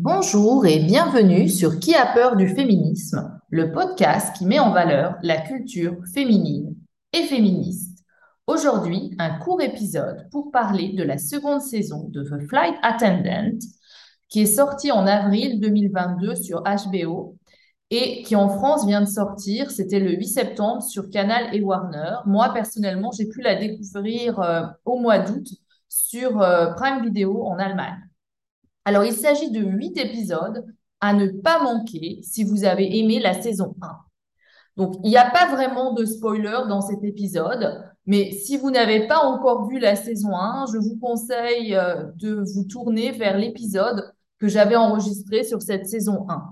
[0.00, 5.16] Bonjour et bienvenue sur Qui a peur du féminisme, le podcast qui met en valeur
[5.24, 6.76] la culture féminine
[7.12, 8.04] et féministe.
[8.46, 13.58] Aujourd'hui, un court épisode pour parler de la seconde saison de The Flight Attendant
[14.28, 17.36] qui est sortie en avril 2022 sur HBO
[17.90, 22.18] et qui en France vient de sortir, c'était le 8 septembre sur Canal et Warner.
[22.24, 25.48] Moi, personnellement, j'ai pu la découvrir euh, au mois d'août
[25.88, 28.07] sur euh, Prime Video en Allemagne.
[28.88, 30.64] Alors, il s'agit de huit épisodes
[31.02, 33.98] à ne pas manquer si vous avez aimé la saison 1.
[34.78, 39.06] Donc, il n'y a pas vraiment de spoiler dans cet épisode, mais si vous n'avez
[39.06, 44.10] pas encore vu la saison 1, je vous conseille euh, de vous tourner vers l'épisode
[44.38, 46.42] que j'avais enregistré sur cette saison 1.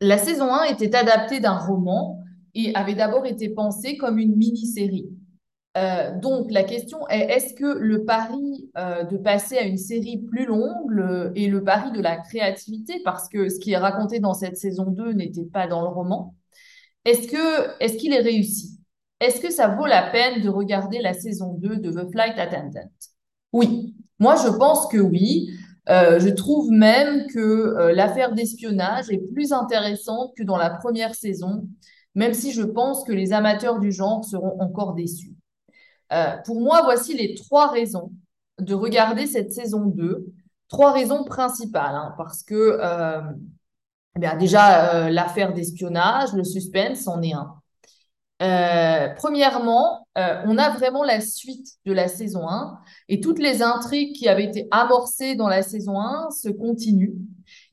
[0.00, 5.10] La saison 1 était adaptée d'un roman et avait d'abord été pensée comme une mini-série.
[5.76, 10.18] Euh, donc, la question est, est-ce que le pari euh, de passer à une série
[10.18, 14.32] plus longue est le pari de la créativité, parce que ce qui est raconté dans
[14.32, 16.34] cette saison 2 n'était pas dans le roman,
[17.04, 18.78] est-ce que est-ce qu'il est réussi?
[19.20, 22.90] Est-ce que ça vaut la peine de regarder la saison 2 de The Flight Attendant?
[23.52, 25.50] Oui, moi je pense que oui.
[25.88, 31.68] Euh, je trouve même que l'affaire d'espionnage est plus intéressante que dans la première saison,
[32.14, 35.35] même si je pense que les amateurs du genre seront encore déçus.
[36.12, 38.12] Euh, pour moi, voici les trois raisons
[38.58, 40.26] de regarder cette saison 2.
[40.68, 43.20] Trois raisons principales, hein, parce que euh,
[44.16, 47.54] bien, déjà, euh, l'affaire d'espionnage, le suspense en est un.
[49.16, 54.28] premièrement, on a vraiment la suite de la saison 1 et toutes les intrigues qui
[54.28, 57.14] avaient été amorcées dans la saison 1 se continuent.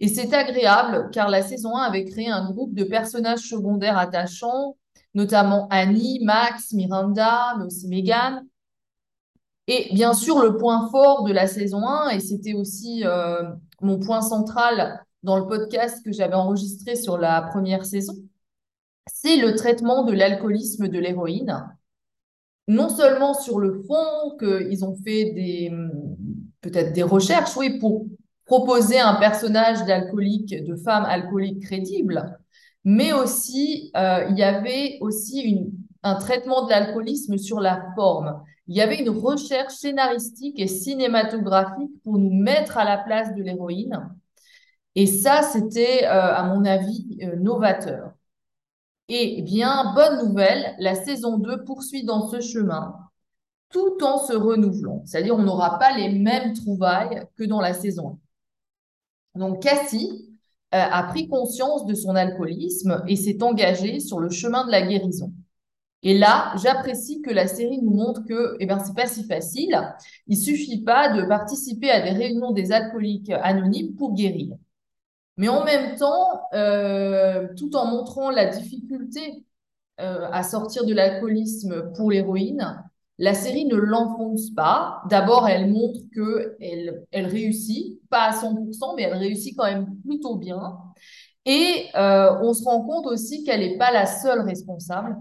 [0.00, 4.76] Et c'est agréable car la saison 1 avait créé un groupe de personnages secondaires attachants
[5.14, 8.46] notamment Annie, Max, Miranda, mais aussi Megan.
[9.68, 13.42] Et bien sûr, le point fort de la saison 1, et c'était aussi euh,
[13.80, 18.14] mon point central dans le podcast que j'avais enregistré sur la première saison,
[19.06, 21.64] c'est le traitement de l'alcoolisme de l'héroïne.
[22.68, 25.70] Non seulement sur le fond, qu'ils ont fait des
[26.62, 28.06] peut-être des recherches, oui, pour
[28.46, 32.38] proposer un personnage d'alcoolique, de femme alcoolique crédible,
[32.84, 35.72] mais aussi, euh, il y avait aussi une,
[36.02, 38.42] un traitement de l'alcoolisme sur la forme.
[38.66, 43.42] Il y avait une recherche scénaristique et cinématographique pour nous mettre à la place de
[43.42, 44.08] l'héroïne.
[44.94, 48.12] Et ça, c'était, euh, à mon avis, euh, novateur.
[49.08, 52.94] Et eh bien, bonne nouvelle, la saison 2 poursuit dans ce chemin
[53.70, 55.02] tout en se renouvelant.
[55.06, 58.18] C'est-à-dire, on n'aura pas les mêmes trouvailles que dans la saison
[59.34, 59.40] 1.
[59.40, 60.31] Donc, Cassie,
[60.72, 65.32] a pris conscience de son alcoolisme et s'est engagé sur le chemin de la guérison.
[66.02, 69.80] Et là, j'apprécie que la série nous montre que, eh ben, pas si facile.
[70.26, 74.56] Il suffit pas de participer à des réunions des alcooliques anonymes pour guérir.
[75.36, 79.44] Mais en même temps, euh, tout en montrant la difficulté
[80.00, 82.82] euh, à sortir de l'alcoolisme pour l'héroïne,
[83.22, 85.00] la série ne l'enfonce pas.
[85.08, 90.34] D'abord, elle montre que elle, réussit, pas à 100%, mais elle réussit quand même plutôt
[90.34, 90.76] bien.
[91.46, 95.16] Et euh, on se rend compte aussi qu'elle n'est pas la seule responsable,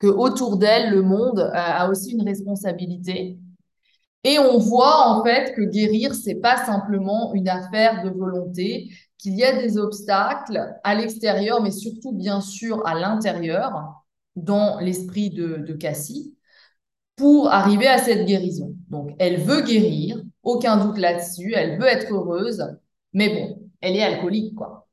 [0.00, 3.38] que autour d'elle, le monde a, aussi une responsabilité.
[4.24, 9.36] Et on voit en fait que guérir, c'est pas simplement une affaire de volonté, qu'il
[9.36, 14.02] y a des obstacles à l'extérieur, mais surtout bien sûr à l'intérieur,
[14.34, 16.34] dans l'esprit de Cassie
[17.16, 18.74] pour arriver à cette guérison.
[18.88, 22.64] Donc, elle veut guérir, aucun doute là-dessus, elle veut être heureuse,
[23.12, 24.86] mais bon, elle est alcoolique, quoi.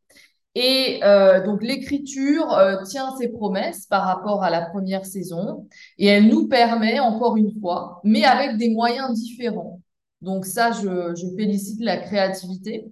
[0.55, 6.07] Et euh, donc, l'écriture euh, tient ses promesses par rapport à la première saison et
[6.07, 9.79] elle nous permet, encore une fois, mais avec des moyens différents.
[10.21, 12.91] Donc, ça, je, je félicite la créativité.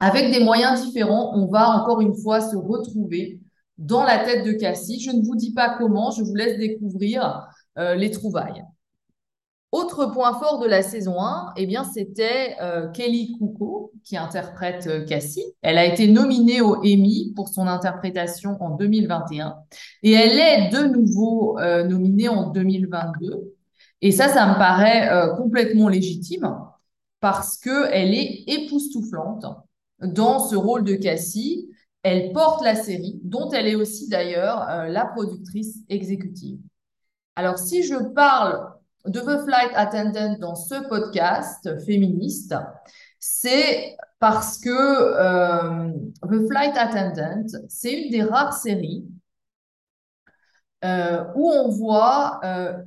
[0.00, 3.40] Avec des moyens différents, on va encore une fois se retrouver
[3.78, 5.00] dans la tête de Cassie.
[5.00, 7.46] Je ne vous dis pas comment, je vous laisse découvrir
[7.78, 8.64] euh, les trouvailles.
[9.72, 14.86] Autre point fort de la saison 1, eh bien, c'était euh, Kelly Kuko qui interprète
[14.86, 15.44] euh, Cassie.
[15.60, 19.56] Elle a été nominée au Emmy pour son interprétation en 2021
[20.02, 23.52] et elle est de nouveau nominée en 2022.
[24.00, 26.56] Et ça, ça me paraît complètement légitime
[27.20, 29.46] parce qu'elle est époustouflante
[30.00, 31.68] dans ce rôle de Cassie.
[32.02, 36.58] Elle porte la série, dont elle est aussi d'ailleurs la productrice exécutive.
[37.36, 38.72] Alors, si je parle
[39.04, 42.54] de The Flight Attendant dans ce podcast féministe,
[43.20, 45.92] c'est parce que euh,
[46.22, 49.04] The Flight Attendant, c'est une des rares séries
[50.82, 52.82] euh, où on voit euh,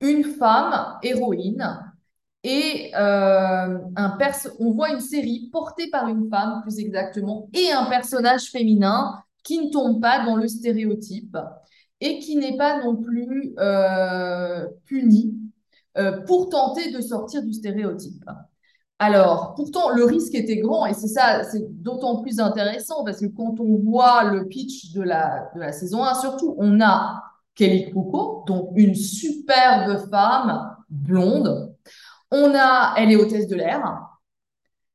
[0.00, 1.92] une femme héroïne
[2.42, 9.22] et on voit une série portée par une femme, plus exactement, et un personnage féminin
[9.42, 11.36] qui ne tombe pas dans le stéréotype
[12.00, 15.34] et qui n'est pas non plus euh, puni
[15.98, 18.24] euh, pour tenter de sortir du stéréotype.
[18.98, 23.26] Alors, pourtant, le risque était grand et c'est ça, c'est d'autant plus intéressant parce que
[23.26, 27.22] quand on voit le pitch de la, de la saison 1, surtout, on a
[27.54, 31.74] Kelly Coco, donc une superbe femme blonde.
[32.30, 34.09] On a, elle est hôtesse de l'air.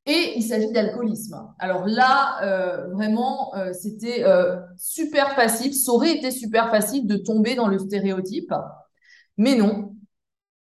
[0.07, 1.35] Et il s'agit d'alcoolisme.
[1.57, 5.73] Alors là, euh, vraiment, euh, c'était euh, super facile.
[5.73, 8.53] Ça aurait été super facile de tomber dans le stéréotype,
[9.37, 9.95] mais non.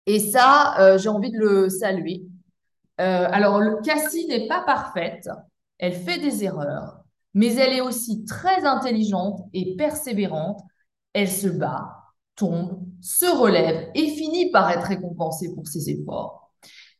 [0.06, 2.24] Et ça, j'ai envie de le saluer.
[2.98, 5.28] alors, Cassie n'est pas parfaite.
[5.78, 7.04] Elle fait des erreurs,
[7.34, 10.60] mais elle est aussi très intelligente et persévérante.
[11.12, 11.90] Elle se bat,
[12.34, 16.49] tombe, se relève et finit par être récompensée pour ses efforts.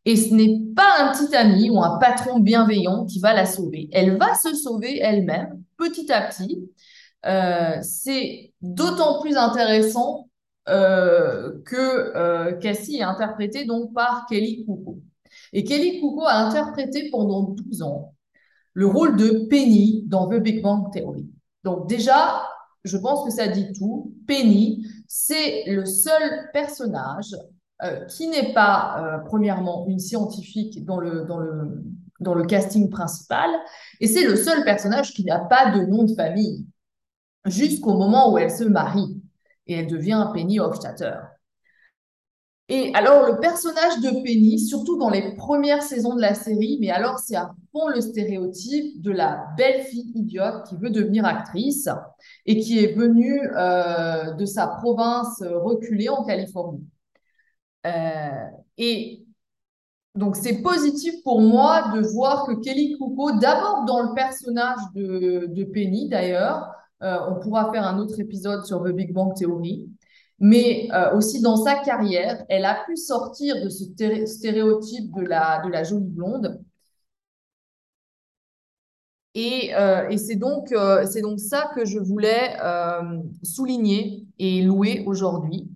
[0.07, 3.89] Et ce n'est pas un petit ami ou un patron bienveillant qui va la sauver.
[3.93, 6.71] Elle va se sauver elle-même, petit à petit.
[7.27, 10.29] Euh, c'est d'autant plus intéressant
[10.69, 11.77] euh, que
[12.17, 15.01] euh, Cassie est interprétée donc par Kelly Kuko.
[15.53, 18.15] Et Kelly Kuko a interprété pendant 12 ans
[18.73, 21.29] le rôle de Penny dans The Big Bang Theory.
[21.65, 22.49] Donc déjà,
[22.85, 24.15] je pense que ça dit tout.
[24.27, 27.37] Penny, c'est le seul personnage
[27.83, 33.49] euh, qui n'est pas, euh, premièrement, une scientifique dans le, casting principal,
[34.01, 36.67] et c'est le seul personnage qui n'a pas de nom de famille,
[37.47, 39.23] jusqu'au moment où elle se marie,
[39.67, 41.15] et elle devient Penny Hofstadter.
[42.69, 46.91] Et alors, le personnage de Penny, surtout dans les premières saisons de la série, mais
[46.91, 51.89] alors c'est à fond le stéréotype de la belle fille idiote qui veut devenir actrice
[52.47, 56.85] et qui est venue euh, de sa province reculée en Californie.
[57.87, 58.47] Euh,
[58.79, 59.25] et
[60.15, 65.65] donc, c'est positif pour moi de voir que Kelly Kuko, d'abord dans le personnage de,
[65.65, 66.71] Penny d'ailleurs,
[67.03, 69.89] euh, on pourra faire un autre épisode sur The Big Bang Theory,
[70.39, 73.85] mais euh, aussi dans sa carrière, elle a pu sortir de ce
[74.27, 76.61] stéréotype de la, de la jolie blonde.
[79.35, 79.71] Et,
[80.11, 80.75] et c'est donc,
[81.09, 82.57] c'est donc ça que je voulais
[83.45, 85.71] souligner et louer aujourd'hui.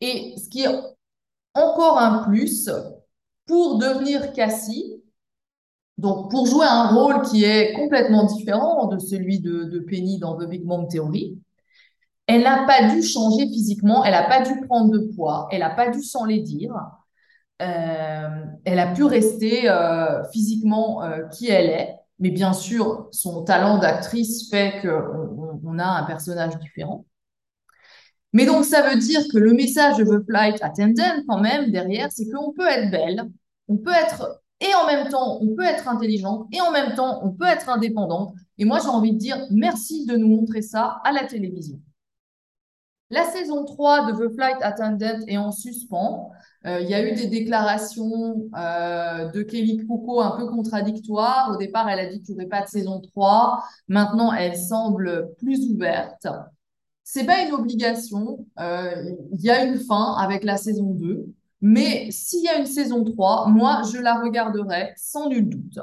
[0.00, 0.68] Et ce qui est
[1.56, 2.70] encore un plus
[3.46, 5.02] pour devenir Cassie.
[5.98, 10.48] Donc, pour jouer un rôle qui est complètement différent de celui de, Penny dans The
[10.48, 11.38] Big Bang Theory,
[12.26, 15.70] elle n'a pas dû changer physiquement, elle n'a pas dû prendre de poids, elle n'a
[15.70, 16.74] pas dû s'en les dire.
[17.62, 23.44] Euh, elle a pu rester euh, physiquement euh, qui elle est, mais bien sûr, son
[23.44, 27.06] talent d'actrice fait qu'on on a un personnage différent.
[28.36, 32.12] Mais donc, ça veut dire que le message de The Flight Attendant, quand même, derrière,
[32.12, 33.30] c'est qu'on peut être belle,
[33.66, 37.24] on peut être, et en même temps, on peut être intelligente, et en même temps,
[37.24, 38.34] on peut être indépendante.
[38.58, 41.80] Et moi, j'ai envie de dire merci de nous montrer ça à la télévision.
[43.08, 46.30] La saison 3 de The Flight Attendant est en suspens.
[46.66, 51.52] Euh, il y a eu des déclarations euh, de Kelly Coco un peu contradictoires.
[51.54, 53.64] Au départ, elle a dit qu'il n'y aurait pas de saison 3.
[53.88, 56.26] Maintenant, elle semble plus ouverte.
[57.08, 58.44] C'est pas une obligation.
[58.58, 61.32] Euh, il y a une fin avec la saison 2.
[61.60, 65.78] Mais s'il y a une saison 3, moi, je la regarderai sans nul doute.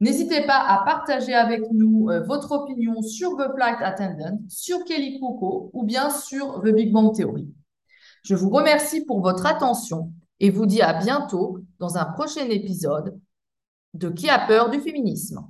[0.00, 5.20] N'hésitez pas à partager avec nous euh, votre opinion sur The Flight Attendant, sur Kelly
[5.20, 7.48] Coco ou bien sur The Big Bang Theory.
[8.24, 13.16] Je vous remercie pour votre attention et vous dis à bientôt dans un prochain épisode
[13.94, 15.46] de Qui a peur du féminisme?